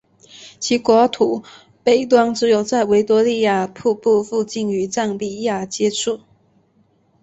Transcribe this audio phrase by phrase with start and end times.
[0.59, 1.43] 其国土
[1.83, 6.21] 北端只有在维多利亚瀑布附近与赞比亚接触。